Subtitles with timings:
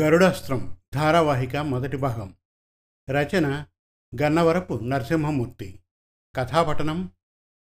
[0.00, 2.36] గరుడాస్త్రం ధారావాహిక మొదటి భాగం.
[3.10, 3.66] రచన
[4.22, 5.82] గన్నవరపు నరసింహమూర్తి.
[6.36, 7.12] కథాపఠనం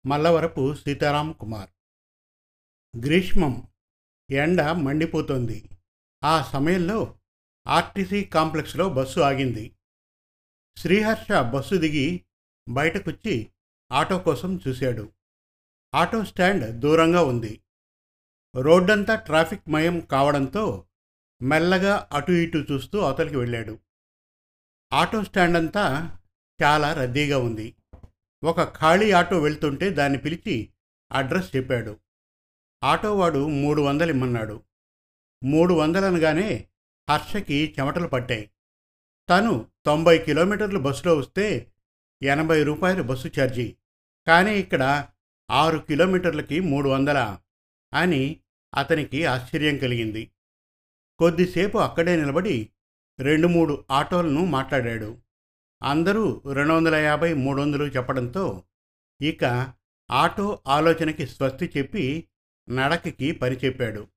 [0.06, 1.70] మల్లవరపు సీతారాం కుమార్.
[3.00, 3.68] గ్రీష్మం
[4.30, 5.70] ఎండ మండిపోతోంది.
[6.24, 7.18] ఆ సమయంలో
[7.66, 9.76] ఆర్టీసీ కాంప్లెక్స్లో బస్సు ఆగింది.
[10.76, 12.24] శ్రీహర్ష బస్సు దిగి
[12.68, 13.50] బయటకొచ్చి
[13.92, 15.12] ఆటో కోసం చూశాడు.
[15.94, 17.60] ఆటో స్టాండ్ దూరంగా ఉంది.
[18.60, 20.84] రోడ్డంతా ట్రాఫిక్ మయం కావడంతో
[21.42, 23.78] మెల్లగా అటు ఇటు చూస్తూ అవతలికి వెళ్ళాడు.
[24.92, 26.16] ఆటో స్టాండ్ అంతా
[26.62, 27.76] చాలా రద్దీగా ఉంది.
[28.44, 30.68] ఒక ఖాళీ ఆటో వెళ్తుంటే దాన్ని పిలిచి
[31.12, 32.00] అడ్రస్ చెప్పాడు.
[32.84, 34.62] ఆటోవాడు మూడు వందలు ఇమ్మన్నాడు.
[35.44, 36.68] మూడు వందలనగానే
[37.10, 38.50] హర్షకి చెమటలు పట్టాయి.
[39.30, 41.72] తను తొంభై కిలోమీటర్లు బస్సులో వస్తే
[42.22, 43.76] ఎనభై రూపాయలు బస్సు ఛార్జీ.
[44.26, 45.08] కానీ ఇక్కడ
[45.50, 47.38] ఆరు కిలోమీటర్లకి మూడు వందల
[47.94, 48.40] అని
[48.76, 50.30] అతనికి ఆశ్చర్యం కలిగింది.
[51.18, 52.70] కొద్దిసేపు అక్కడే నిలబడి
[53.20, 55.18] రెండు మూడు ఆటోలను మాట్లాడాడు.
[55.82, 58.64] అందరూ రెండు వందల యాభై మూడు వందలు చెప్పడంతో
[59.22, 59.72] ఇక
[60.10, 62.28] ఆటో ఆలోచనకి స్వస్తి చెప్పి
[62.70, 64.08] నడకకి పరిచెప్పాడు.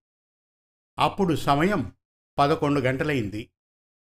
[1.00, 1.92] అప్పుడు సమయం
[2.40, 3.50] పదకొండు గంటలైంది.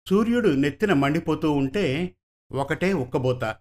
[0.09, 2.15] సూర్యుడు నెత్తిన మండిపోతూ ఉంటే
[2.51, 3.55] ఒకటే ఉక్కబోత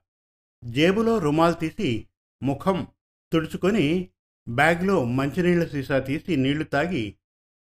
[0.65, 2.09] జేబులో రుమాల్ తీసి
[2.43, 2.87] ముఖం
[3.33, 4.11] తుడుచుకొని
[4.49, 7.17] బ్యాగ్లో మంచినీళ్ళ సీసా తీసి నీళ్ళు తాగి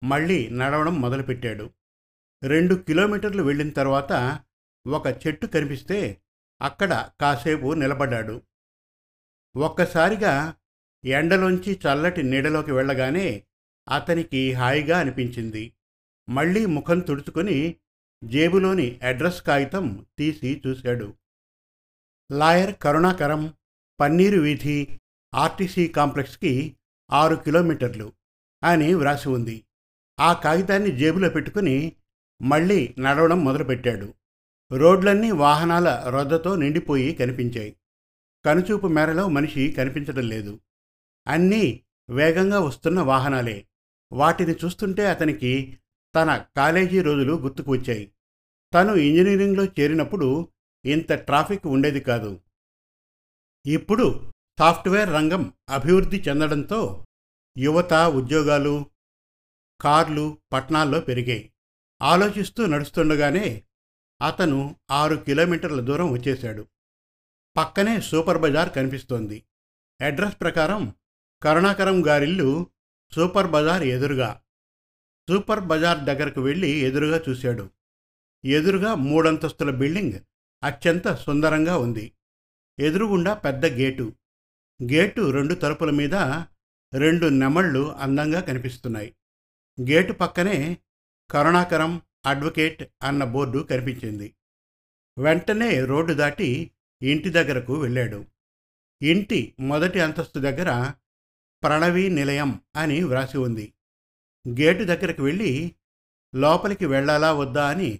[0.05, 1.71] మళ్ళీ నడవడం మొదలుపెట్టాడు.
[2.43, 4.41] రెండు కిలోమీటర్లు వెళ్ళిన తర్వాత
[4.87, 6.21] ఒక చెట్టు కనిపిస్తే
[6.63, 8.43] అక్కడ కాసేపు నిలబడ్డాడు.
[9.57, 10.55] ఒక్కసారిగా
[11.05, 13.45] ఎండలోంచి చల్లటి నీడలోకి వెళ్ళగానే
[13.89, 15.73] అతనికి హాయిగా అనిపించింది.
[16.29, 17.77] మళ్ళీ ముఖం తుడుచుకొని
[18.25, 21.15] జేబులోని అడ్రస్ కాగితం తీసి చూశాడు.
[22.33, 23.55] లాయర్ కరుణాకరం
[24.01, 25.01] పన్నీరు వీధి
[25.37, 26.77] ఆర్టీసీ కాంప్లెక్స్కి
[27.11, 28.12] ఆరు కిలోమీటర్లు
[28.65, 29.65] అని వ్రాసి ఉంది.
[30.20, 31.93] ఆ కాగితాన్ని జేబులో పెట్టుకుని
[32.43, 34.15] మళ్ళీ నడవడం మొదలుపెట్టాడు.
[34.73, 37.77] రోడ్లన్నీ వాహనాల రొద్దతో నిండిపోయి కనిపించాయి.
[38.44, 40.61] కనుచూపు మేరలో మనిషి కనిపించడం లేదు.
[41.28, 43.66] అన్నీ వేగంగా వస్తున్న వాహనాలే.
[44.12, 45.78] వాటిని చూస్తుంటే అతనికి
[46.15, 48.12] తన కాలేజీ రోజులు గుర్తుకు వచ్చాయి.
[48.75, 50.49] తను ఇంజనీరింగ్లో చేరినప్పుడు
[50.84, 52.41] ఇంత ట్రాఫిక్ ఉండేది కాదు.
[53.66, 57.06] ఇప్పుడు సాఫ్ట్వేర్ రంగం అభివృద్ధి చెందడంతో
[57.59, 58.87] యువత ఉద్యోగాలు
[59.81, 61.53] కార్లు పట్టణాల్లో పెరిగాయి.
[62.03, 63.65] ఆలోచిస్తూ నడుస్తుండగానే
[64.22, 66.67] అతను ఆరు కిలోమీటర్ల దూరం వచ్చేశాడు.
[67.56, 69.44] పక్కనే సూపర్ బజార్ కనిపిస్తోంది.
[70.00, 70.94] అడ్రస్ ప్రకారం
[71.43, 72.67] కరుణాకరం గారిల్లు
[73.15, 74.43] సూపర్ బజార్ ఎదురుగా.
[75.28, 77.71] సూపర్ బజార్ దగ్గరకు వెళ్ళి ఎదురుగా చూశాడు.
[78.44, 80.21] ఎదురుగా మూడంతస్తుల బిల్డింగ్
[80.65, 82.12] అత్యంత సుందరంగా ఉంది.
[82.78, 84.12] ఎదురుగుండా పెద్ద గేటు.
[84.82, 86.14] గేటు రెండు తలుపుల మీద
[86.94, 89.14] రెండు నెమళ్ళు అందంగా కనిపిస్తున్నాయి.
[89.81, 90.78] గేటు పక్కనే
[91.31, 94.34] కరుణాకరం అడ్వకేట్ అన్న బోర్డు కనిపించింది.
[95.19, 96.70] వెంటనే రోడ్డు దాటి
[97.03, 98.25] ఇంటి దగ్గరకు వెళ్ళాడు.
[99.03, 100.93] ఇంటి మొదటి అంతస్తు దగ్గర
[101.62, 103.72] ప్రణవి నిలయం అని వ్రాసి ఉంది.
[104.48, 105.75] గేటు దగ్గరకు వెళ్ళి
[106.34, 107.98] లోపలికి వెళ్ళాలా వద్దా అని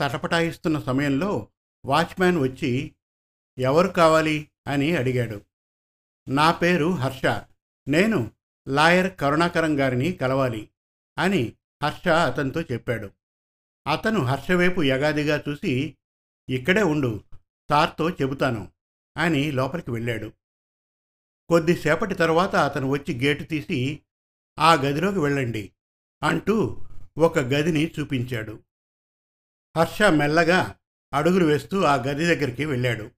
[0.00, 1.48] తటపటాయిస్తున్న సమయంలో
[1.84, 2.94] వాచ్మ్యాన్ వచ్చి
[3.58, 4.50] ఎవరు కావాలి?
[4.66, 5.40] అని అడిగాడు.
[6.28, 7.26] నా పేరు హర్ష.
[7.88, 8.32] నేను
[8.68, 10.70] లాయర్ కరుణాకరం గారిని కలవాలి
[11.18, 13.10] అని హర్ష అతనితో చెప్పాడు.
[13.92, 15.96] అతను హర్షవైపు యగాదిగా చూసి
[16.48, 17.24] ఇక్కడే ఉండు
[17.70, 18.72] సార్తో చెబుతాను
[19.16, 20.32] అని లోపలికి వెళ్ళాడు.
[21.48, 24.02] కొద్దిసేపటి తర్వాత అతను వచ్చి గేటు తీసి
[24.58, 25.72] ఆ గదిలోకి వెళ్ళండి
[26.22, 26.86] అంటూ
[27.18, 28.62] ఒక గదిని చూపించాడు.
[29.76, 30.76] హర్ష మెల్లగా
[31.14, 33.10] అడుగులు వేస్తూ ఆ గది దగ్గరికి వెళ్ళాడు.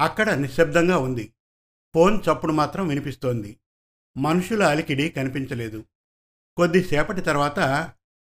[0.00, 1.32] అక్కడ నిశ్శబ్దంగా ఉంది.
[1.94, 3.60] ఫోన్ చప్పుడు మాత్రం వినిపిస్తోంది.
[4.16, 5.84] మనుషుల అలికిడి కనిపించలేదు.
[6.56, 7.92] కొద్దిసేపటి తర్వాత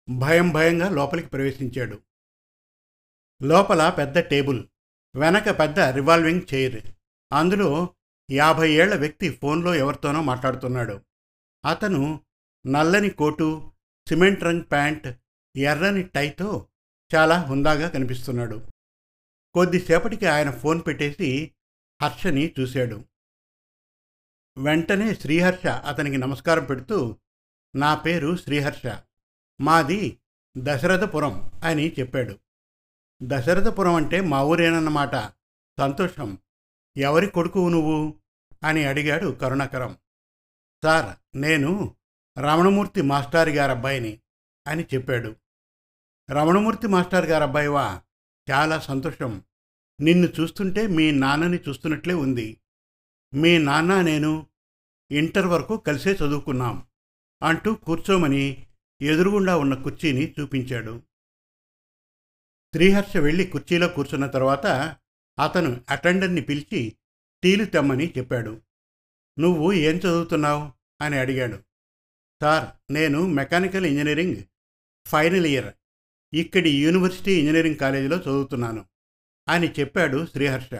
[0.09, 1.99] భయం భయంగా లోపలికి ప్రవేశించాడు.
[3.43, 4.67] లోపల పెద్ద టేబుల్
[5.15, 6.87] వెనక పెద్ద రివాల్వింగ్ చైర్
[7.33, 7.89] అందులో
[8.31, 11.01] యాభై ఏళ్ళ వ్యక్తి ఫోన్లో ఎవరితోనో మాట్లాడుతున్నాడు.
[11.65, 12.19] అతను
[12.67, 13.71] నల్లని కోటు
[14.09, 15.07] సిమెంట్ రంగ్ ప్యాంట్
[15.57, 16.67] ఎర్రని టైతో
[17.15, 18.61] చాలా హుందాగా కనిపిస్తున్నాడు.
[19.53, 21.51] కొద్దిసేపటికి ఆయన ఫోన్ పెట్టేసి
[22.01, 23.03] హర్షని చూశాడు.
[24.57, 27.17] వెంటనే శ్రీహర్ష అతనికి నమస్కారం పెడుతూ
[27.75, 28.97] నా పేరు శ్రీహర్ష.
[29.61, 30.19] మాది
[30.57, 32.39] దశరథపురం అని చెప్పాడు.
[33.23, 35.15] దశరథపురం అంటే మా ఊరేనన్నమాట.
[35.79, 36.37] సంతోషం.
[36.97, 38.15] ఎవరి కొడుకువు నువ్వు?
[38.63, 39.97] అని అడిగాడు కరుణాకరం.
[40.83, 41.95] సార్ నేను
[42.37, 44.19] రమణమూర్తి మాస్టారు గారి అబ్బాయిని
[44.67, 45.35] అని చెప్పాడు.
[46.31, 48.01] రమణమూర్తి మాస్టర్ గారి అబ్బాయివా
[48.51, 49.43] చాలా సంతోషం.
[50.01, 52.57] నిన్ను చూస్తుంటే మీ నాన్నని చూస్తున్నట్లే ఉంది.
[53.33, 54.47] మీ నాన్న నేను
[55.11, 56.87] ఇంటర్ వరకు కలిసే చదువుకున్నాం
[57.43, 58.67] అంటూ కూర్చోమని
[59.01, 61.03] ఎదురుగుండా ఉన్న కుర్చీని చూపించాడు.
[62.73, 64.67] శ్రీహర్ష వెళ్ళి కుర్చీలో కూర్చున్న తర్వాత
[65.39, 66.97] అతను అటెండర్ని పిలిచి
[67.43, 68.61] టీలు తెమ్మని చెప్పాడు.
[69.39, 70.71] నువ్వు ఏం చదువుతున్నావు?
[71.03, 71.57] అని అడిగాడు.
[72.41, 74.43] సార్ నేను మెకానికల్ ఇంజనీరింగ్
[75.07, 75.73] ఫైనల్ ఇయర్
[76.33, 78.85] ఇక్కడి యూనివర్సిటీ ఇంజనీరింగ్ కాలేజీలో చదువుతున్నాను
[79.47, 80.71] అని చెప్పాడు శ్రీహర్ష.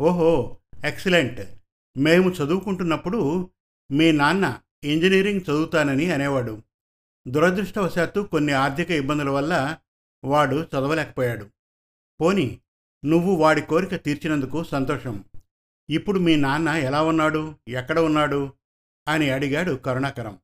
[0.00, 1.40] ఓహో ఎక్సలెంట్!
[1.96, 3.50] మేము చదువుకుంటున్నప్పుడు
[3.90, 6.62] మీ నాన్న ఇంజనీరింగ్ చదువుతానని అనేవాడు.
[7.28, 9.78] దురదృష్టవశాత్తు కొన్ని ఆర్థిక ఇబ్బందుల వల్ల
[10.24, 11.50] వాడు చదవలేకపోయాడు.
[12.20, 12.60] పోని
[13.04, 15.24] నువ్వు వాడి కోరిక తీర్చినందుకు సంతోషం.
[15.90, 17.54] ఇప్పుడు మీ నాన్న ఎలా ఉన్నాడు?
[17.68, 18.52] ఎక్కడ ఉన్నాడు?
[19.08, 20.38] అని అడిగాడు కరుణాకరం.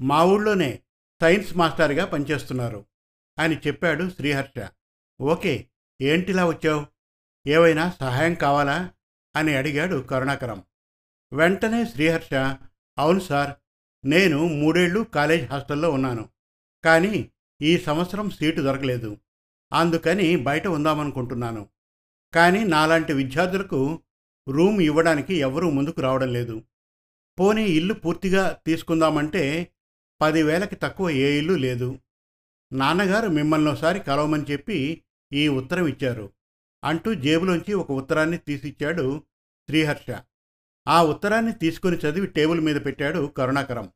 [0.00, 0.82] మా ఊళ్ళోనే
[1.20, 2.84] సైన్స్ మాస్టర్గా పనిచేస్తున్నారు
[3.38, 4.68] అని చెప్పాడు శ్రీహర్ష.
[5.20, 5.68] ఓకే
[6.00, 6.86] ఏంటిలా వచ్చావు?
[7.48, 8.90] ఏవైనా సహాయం కావాలా?
[9.36, 10.62] అని అడిగాడు కరుణాకరం.
[11.32, 12.34] వెంటనే శ్రీహర్ష
[12.98, 13.56] అవును సార్
[14.04, 16.28] నేను మూడేళ్ళు కాలేజ్ హాస్టల్లో ఉన్నాను
[16.84, 17.30] కానీ
[17.62, 19.16] ఈ సంవత్సరం సీటు దొరకలేదు.
[19.72, 21.68] అందుకని బయట ఉందామనుకుంటున్నాను.
[22.34, 24.02] కానీ నాలాంటి విద్యార్థులకు
[24.48, 26.62] రూమ్ ఇవ్వడానికి ఎవరూ ముందుకు రావడం లేదు.
[27.40, 29.72] పోనీ ఇల్లు పూర్తిగా తీసుకుందామంటే
[30.20, 31.98] పదివేలకి తక్కువ ఏ ఇల్లు లేదు.
[32.72, 35.02] నాన్నగారు మిమ్మల్ని ఒకసారి కలవమని చెప్పి
[35.32, 36.32] ఈ ఉత్తరం ఇచ్చారు.
[36.84, 39.22] అంటూ జేబులోంచి ఒక ఉత్తరాన్ని తీసిచ్చాడు
[39.68, 40.10] శ్రీహర్ష.
[40.88, 43.92] ఆ ఉత్తరాన్ని తీసుకుని చదివి టేబుల్ మీద పెట్టాడు కరుణాకరం.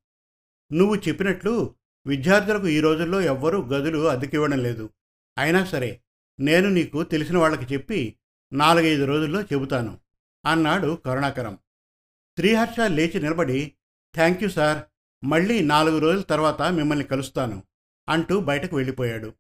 [0.73, 1.75] నువ్వు చెప్పినట్లు
[2.07, 4.91] విద్యార్థులకు ఈ రోజుల్లో ఎవ్వరూ గదులు అద్దెకివ్వడం లేదు.
[5.39, 6.01] అయినా సరే
[6.41, 8.17] నేను నీకు తెలిసిన వాళ్ళకి చెప్పి
[8.53, 10.01] నాలుగైదు రోజుల్లో చెబుతాను
[10.47, 11.59] అన్నాడు కరుణాకరం.
[12.39, 13.73] శ్రీహర్ష లేచి నిలబడి
[14.15, 14.85] థ్యాంక్ యూ సార్
[15.25, 17.63] మళ్ళీ నాలుగు రోజుల తర్వాత మిమ్మల్ని కలుస్తాను
[18.09, 19.31] అంటూ బయటకు వెళ్ళిపోయాడు.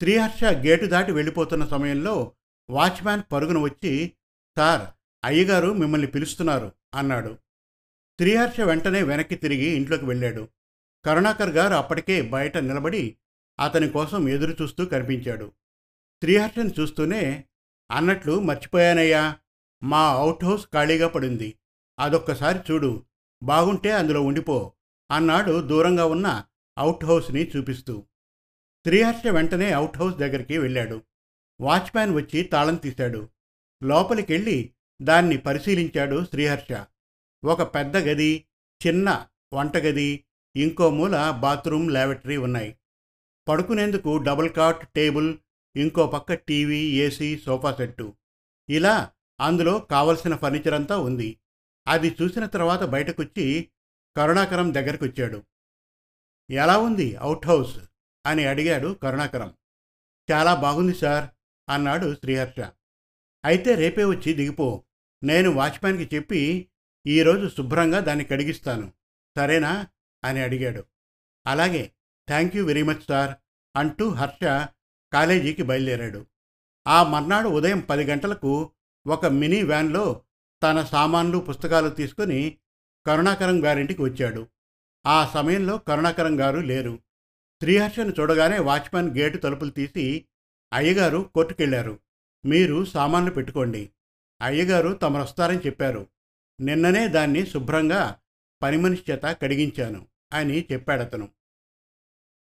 [0.00, 2.32] శ్రీహర్ష గేటు దాటి వెళ్ళిపోతున్న సమయంలో
[2.70, 4.12] వాచ్మ్యాన్ పరుగున వచ్చి
[4.58, 7.38] సార్ అయ్యగారు మిమ్మల్ని పిలుస్తున్నారు అన్నాడు.
[8.18, 10.48] త్రిహర్ష వెంటనే వెనక్కి తిరిగి ఇంట్లోకి వెళ్ళాడు.
[11.04, 13.16] కరుణాకర్ గారు అప్పటికే బయట నిలబడి
[13.60, 15.52] అతని కోసం ఎదురు చూస్తూ కనిపించాడు.
[16.20, 17.44] త్రిహర్షను చూస్తూనే
[17.90, 19.36] అన్నట్లు మర్చిపోయానయ్యా
[19.82, 21.58] మా అవుట్ హౌస్ ఖాళీగా పడింది.
[21.98, 23.04] అదొక్కసారి చూడు
[23.42, 24.72] బాగుంటే అందులో ఉండిపో
[25.10, 26.44] అన్నాడు దూరంగా ఉన్న
[26.78, 28.06] అవుట్ హౌస్ని చూపిస్తూ.
[28.84, 31.02] త్రిహర్ష వెంటనే అవుట్ హౌస్ దగ్గరికి వెళ్ళాడు.
[31.60, 33.28] వాచ్మ్యాన్ వచ్చి తాళం తీశాడు.
[33.82, 36.84] లోపలికెళ్ళి దాన్ని పరిశీలించాడు శ్రీహర్ష.
[37.44, 38.46] ఒక పెద్ద గది
[38.86, 40.24] చిన్న వంటగది
[40.56, 42.76] ఇంకో మూల బాత్రూమ్ లాబెటరీ ఉన్నాయి.
[43.48, 45.38] పడుకునేందుకు డబుల్ కాట్ టేబుల్
[45.76, 48.16] ఇంకో పక్క టీవీ ఏసీ సోఫా సెట్టు.
[48.70, 49.10] ఇలా
[49.40, 51.40] అందులో కావలసిన ఫర్నిచర్ అంతా ఉంది.
[51.88, 53.68] అది చూసిన తర్వాత బయటకొచ్చి
[54.16, 55.42] కరుణాకరం దగ్గరకొచ్చాడు.
[56.50, 57.78] ఎలా ఉంది అవుట్ హౌస్?
[58.26, 59.54] అని అడిగాడు కరుణాకరం.
[60.32, 61.30] చాలా బాగుంది సార్
[61.70, 62.60] అన్నాడు శ్రీహర్ష.
[63.44, 64.84] అయితే రేపే వచ్చి దిగిపో.
[65.24, 66.68] నేను వాచ్మ్యాన్కి చెప్పి
[67.06, 68.92] ఈరోజు శుభ్రంగా దాన్ని కడిగిస్తాను.
[69.36, 69.86] సరేనా?
[70.24, 70.84] అని అడిగాడు.
[71.46, 71.92] అలాగే.
[72.28, 73.34] Thank you very much sir
[73.76, 74.68] అంటూ హర్ష
[75.12, 76.26] కాలేజీకి బయలుదేరాడు.
[76.86, 78.70] ఆ మర్నాడు ఉదయం పది గంటలకు
[79.06, 80.22] ఒక మినీ వ్యాన్లో
[80.62, 82.58] తన సామాన్లు పుస్తకాలు తీసుకుని
[83.06, 84.46] కరుణాకరం గారింటికి వచ్చాడు.
[85.06, 86.98] ఆ సమయంలో కరుణాకరం గారు లేరు.
[87.60, 90.26] శ్రీహర్షను చూడగానే వాచ్మెన్ గేటు తలుపులు తీసి
[90.72, 92.00] అయ్యగారు కోర్టుకెళ్ళారు
[92.46, 93.90] మీరు సామాన్లు పెట్టుకోండి.
[94.42, 96.06] అయ్యగారు తమరొస్తారని చెప్పారు.
[96.60, 98.16] నిన్ననే దాన్ని శుభ్రంగా
[98.62, 101.28] పని మనిషి చేత కడిగించాను అని చెప్పాడతను.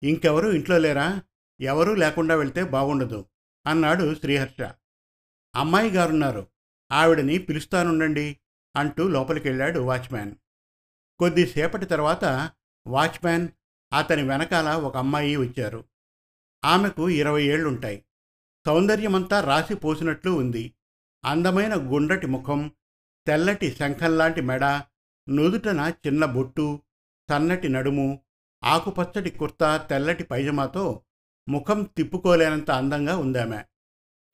[0.04, 1.22] ఇంకెవరూ ఇంట్లో లేరా?
[1.62, 3.26] ఎవరూ లేకుండా వెళ్తే బాగుండదు
[3.68, 4.62] అన్నాడు శ్రీహర్ష.
[5.56, 6.48] అమ్మాయి గారున్నారు.
[6.92, 8.40] ఆవిడని పిలుస్తానుండండి
[8.76, 10.36] అంటూ లోపలికెళ్ళాడు వాచ్మ్యాన్.
[11.20, 12.52] కొద్దిసేపటి తర్వాత
[12.88, 13.48] వాచ్మ్యాన్
[13.94, 15.84] అతని వెనకాల ఒక అమ్మాయి వచ్చారు.
[16.66, 18.06] ఆమెకు ఇరవై ఏళ్ళుంటాయి
[18.66, 20.74] సౌందర్యమంతా రాసి పోసినట్లు ఉంది.
[21.26, 22.72] అందమైన గుండ్రటి ముఖం
[23.28, 24.64] తెల్లటి శంఖంలాంటి మెడ
[25.30, 26.82] నుదుటన చిన్న బొట్టు
[27.30, 28.20] సన్నటి నడుము
[28.64, 31.02] ఆకుపచ్చటి కుర్తా తెల్లటి పైజమాతో
[31.50, 33.62] ముఖం తిప్పుకోలేనంత అందంగా ఉందామె.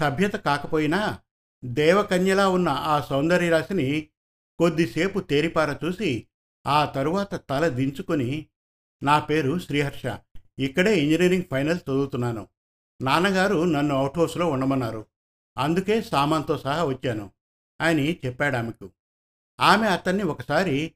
[0.02, 1.20] సభ్యత కాకపోయినా
[1.66, 4.10] దేవకన్యలా ఉన్న ఆ సౌందర్యరాశిని
[4.60, 6.28] కొద్దిసేపు తేరిపార చూసి
[6.68, 8.48] ఆ తరువాత తల దించుకొని
[9.04, 10.18] నా పేరు శ్రీహర్ష
[10.60, 12.48] ఇక్కడే ఇంజనీరింగ్ ఫైనల్ చదువుతున్నాను.
[13.02, 15.06] నాన్నగారు నన్ను అవుట్ హౌస్లో ఉండమన్నారు.
[15.60, 17.32] అందుకే సామాన్తో సహా వచ్చాను.
[17.82, 18.92] అని చెప్పాడు ఆమెకు.
[19.60, 20.94] ఆమె అతన్ని ఒకసారి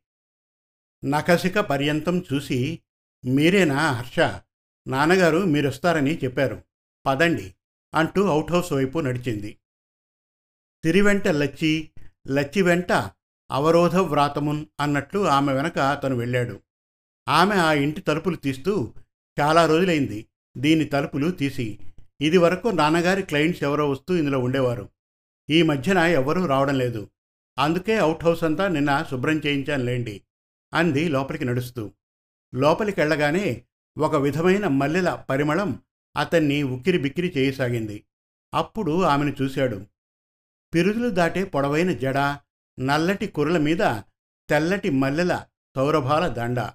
[1.06, 2.80] నకసిక పర్యంతం చూసి
[3.26, 4.20] మీరేనా హర్ష?
[4.88, 6.64] నాన్నగారు మీరొస్తారని చెప్పారు.
[7.06, 7.56] పదండి
[7.96, 9.58] అంటూ అవుట్ హౌస్ వైపు నడిచింది.
[10.84, 11.90] తిరివెంట లచ్చి
[12.28, 13.12] లచ్చి వెంట
[13.52, 16.60] అవరోధ వ్రాతమున్ అన్నట్లు ఆమె వెనక అతను వెళ్ళాడు.
[17.30, 18.94] ఆమె ఆ ఇంటి తలుపులు తీస్తూ
[19.40, 20.28] చాలా రోజులైంది.
[20.58, 21.80] దీని తలుపులు తీసి
[22.24, 24.90] ఇది వరకు నాన్నగారి క్లయింట్స్ ఎవరో వస్తూ ఇందులో ఉండేవారు.
[25.50, 27.10] ఈ మధ్యన ఎవరూ రావడం లేదు.
[27.60, 30.22] అందుకే అవుట్ హౌస్ అంతా నిన్న శుభ్రం చేయించాను లేండి
[30.74, 31.92] అంది లోపలికి నడుస్తూ.
[32.56, 33.64] లోపలికి వెళ్ళగానే
[33.98, 35.80] ఒక విధమైన మల్లెల పరిమళం
[36.18, 38.04] అతన్ని ఉక్కిరి బిక్కిరి చేయసాగింది.
[38.54, 39.86] అప్పుడు ఆమెను చూశాడు.
[40.74, 42.18] పిరుదులు దాటే పొడవైన జడ
[42.80, 43.80] నల్లటి కుర్రల మీద
[44.50, 46.70] తెల్లటి మల్లెల సౌరభాల దండ.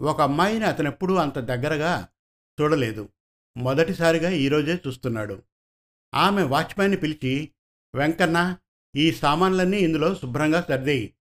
[0.00, 2.08] ఒక అమ్మాయిని అతనెప్పుడూ అంత దగ్గరగా
[2.60, 3.08] చూడలేదు.
[3.56, 5.42] మొదటిసారిగా ఈరోజే చూస్తున్నాడు.
[6.14, 7.50] ఆమె వాచ్మ్యాన్ని పిలిచి
[7.94, 8.56] వెంకన్న
[8.96, 11.14] ఈ సామాన్లన్నీ ఇందులో శుభ్రంగా సర్దేయి.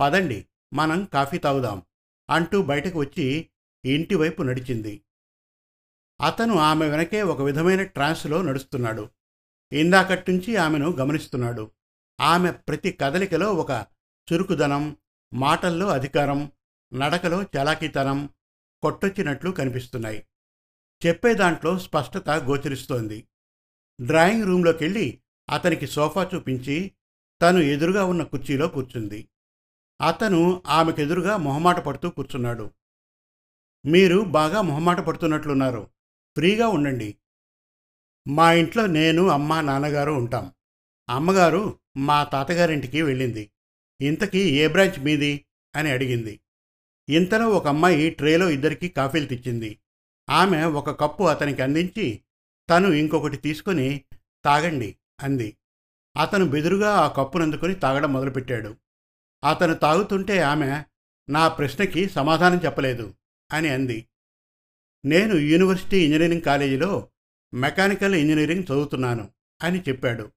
[0.00, 1.82] పదండి మనం కాఫీ తాగుదాం
[2.30, 3.48] అంటూ బయటకు వచ్చి
[3.84, 5.02] ఇంటివైపు నడిచింది.
[6.26, 9.10] అతను ఆమె వెనకే ఒక విధమైన ట్రాన్స్లో నడుస్తున్నాడు.
[9.72, 11.70] ఇందాకట్టుంచి ఆమెను గమనిస్తున్నాడు.
[12.20, 13.86] ఆమె ప్రతి కదలికలో ఒక
[14.32, 14.96] చురుకుదనం
[15.34, 16.52] మాటల్లో అధికారం
[16.94, 18.30] నడకలో చలాకీతనం
[18.82, 20.26] కొట్టొచ్చినట్లు కనిపిస్తున్నాయి.
[21.06, 23.28] చెప్పే దాంట్లో స్పష్టత గోచరిస్తోంది.
[24.00, 26.92] డ్రాయింగ్ రూంలోకెళ్ళి అతనికి సోఫా చూపించి
[27.42, 29.28] తను ఎదురుగా ఉన్న కుర్చీలో కూర్చుంది.
[30.06, 32.70] అతను ఆమెకెదురుగా మొహమాట పడుతూ కూర్చున్నాడు.
[33.86, 35.90] మీరు బాగా మొహమాట పడుతున్నట్లున్నారు.
[36.36, 37.16] ఫ్రీగా ఉండండి.
[38.28, 40.52] మా ఇంట్లో నేను అమ్మ నాన్నగారు ఉంటాం.
[41.08, 43.50] అమ్మగారు మా తాతగారింటికి వెళ్ళింది.
[44.00, 45.46] ఇంతకీ ఏ బ్రాంచ్ మీది?
[45.76, 46.40] అని అడిగింది.
[47.08, 49.78] ఇంతలో ఒక అమ్మాయి ట్రేలో ఇద్దరికి కాఫీలు తెచ్చింది.
[50.30, 52.22] ఆమె ఒక కప్పు అతనికి అందించి
[52.70, 54.04] తను ఇంకొకటి తీసుకొని
[54.44, 55.56] తాగండి అంది.
[56.16, 58.76] అతను బెదురుగా ఆ కప్పునందుకొని తాగడం మొదలుపెట్టాడు.
[59.44, 60.82] అతను తాగుతుంటే ఆమె
[61.30, 63.14] నా ప్రశ్నకి సమాధానం చెప్పలేదు
[63.52, 64.06] అని అంది.
[65.04, 67.08] నేను యూనివర్సిటీ ఇంజనీరింగ్ కాలేజీలో
[67.54, 69.30] మెకానికల్ ఇంజనీరింగ్ చదువుతున్నాను
[69.62, 70.32] అని చెప్పాడు.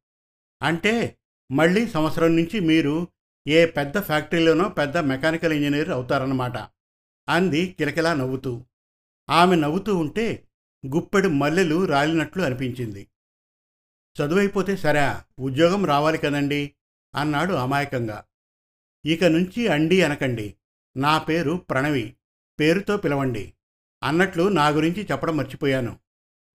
[0.61, 1.17] అంటే
[1.51, 3.07] మళ్ళీ సంవత్సరం నుంచి మీరు
[3.47, 6.57] ఏ పెద్ద ఫ్యాక్టరీలోనో పెద్ద మెకానికల్ ఇంజనీర్ అవుతారన్నమాట
[7.29, 8.65] అంది కిలకిలా నవ్వుతూ.
[9.29, 10.47] ఆమె నవ్వుతూ ఉంటే
[10.95, 13.07] గుప్పెడు మల్లెలు రాలినట్లు అనిపించింది.
[14.21, 16.75] చదువైపోతే సరే ఉద్యోగం రావాలి కదండి
[17.15, 18.25] అన్నాడు అమాయకంగా.
[19.05, 20.55] ఇక నుంచి అండి అనకండి.
[20.97, 22.15] నా పేరు ప్రణవి
[22.59, 23.53] పేరుతో పిలవండి.
[24.03, 25.99] అన్నట్లు నా గురించి చెప్పడం మర్చిపోయాను.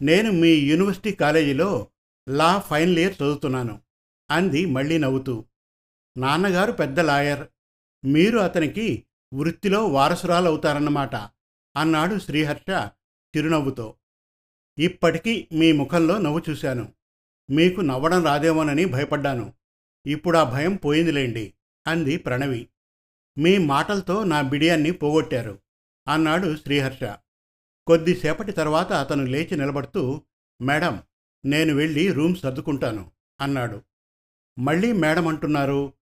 [0.03, 1.91] నేను మీ యూనివర్సిటీ కాలేజీలో
[2.29, 3.81] లా ఫైనల్ ఇయర్ చదువుతున్నాను
[4.31, 5.45] అంది మళ్ళీ నవ్వుతూ.
[6.17, 7.49] నాన్నగారు పెద్ద లాయర్
[8.07, 9.05] మీరు అతనికి
[9.35, 11.34] వృత్తిలో వారసురాలవుతారన్నమాట.
[11.77, 12.89] అన్నాడు శ్రీహర్ష
[13.37, 13.95] చిరునవ్వుతో.
[14.79, 16.93] ఇప్పటికీ మీ ముఖంలో నవ్వు చూశాను.
[17.51, 19.53] మీకు నవ్వడం రాదేమోనని భయపడ్డాను.
[20.07, 21.55] ఇప్పుడు ఆ భయం పోయిందిలేండి
[21.87, 22.69] అంది ప్రణవి.
[23.39, 25.59] మీ మాటలతో నా బిడియాన్ని పోగొట్టారు
[26.09, 27.05] అన్నాడు శ్రీహర్ష.
[27.87, 30.23] కొద్దిసేపటి తర్వాత అతను లేచి నిలబడుతూ
[30.63, 31.03] మేడం
[31.45, 33.83] నేను వెళ్ళి రూమ్ సర్దుకుంటాను అన్నాడు.
[34.59, 35.93] మళ్ళీ మేడం అంటున్నారు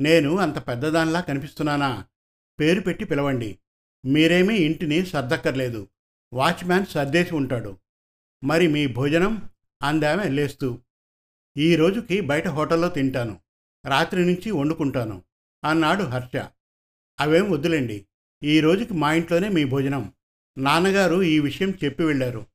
[0.00, 2.06] నేను అంత పెద్దదానిలా కనిపిస్తున్నానా?
[2.60, 3.58] పేరు పెట్టి పిలవండి
[4.06, 5.88] మీరేమీ ఇంటిని సర్దక్కర్లేదు.
[6.32, 7.78] వాచ్మ్యాన్ సర్దేసి ఉంటాడు.
[8.44, 9.42] మరి మీ భోజనం?
[9.82, 10.78] అందామె లేస్తూ.
[11.56, 13.40] ఈ రోజుకి బయట హోటల్లో తింటాను.
[13.86, 15.24] రాత్రి నుంచి వండుకుంటాను
[15.64, 16.44] అన్నాడు హర్ష.
[17.20, 18.06] అవేం వద్దులేండి.
[18.42, 20.12] ఈ రోజుకి మా ఇంట్లోనే మీ భోజనం.
[20.58, 22.46] నాన్నగారు ఈ విషయం చెప్పి వెళ్ళారు.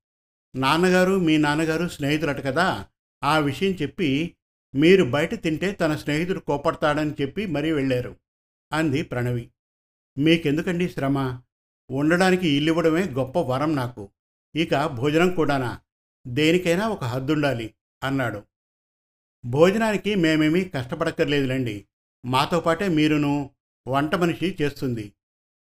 [0.56, 2.88] నాన్నగారు మీ నాన్నగారు స్నేహితులట కదా?
[3.24, 4.36] ఆ విషయం చెప్పి
[4.76, 8.16] మీరు బయట తింటే తన స్నేహితుడు కోపడతాడని చెప్పి మరీ వెళ్ళారు
[8.74, 9.50] అంది ప్రణవి.
[10.18, 11.42] మీకెందుకండి శ్రమ?
[11.92, 14.10] ఉండడానికి ఇల్లివ్వడమే గొప్ప వరం నాకు.
[14.56, 15.82] ఇక భోజనం కూడానా?
[16.28, 18.44] దేనికైనా ఒక హద్దుండాలి అన్నాడు.
[19.46, 21.88] భోజనానికి మేమేమీ కష్టపడక్కర్లేదులేండి.
[22.26, 23.50] మాతో పాటే మీరును
[23.88, 25.14] వంట మనిషి చేస్తుంది.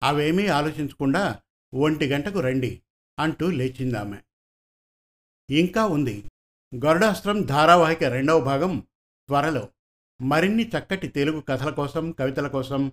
[0.02, 1.42] అవేమీ ఆలోచించకుండా
[1.74, 2.82] ఒంటి గంటకు రండి
[3.18, 4.16] అంటూ లేచిందామె.
[5.50, 6.24] ఇంకా ఉంది.
[6.84, 8.86] గరుడాస్త్రం ధారావాహిక రెండవ భాగం
[9.26, 9.68] త్వరలో.
[10.22, 12.92] మరిన్ని చక్కటి తెలుగు కథల కోసం కవితల కోసం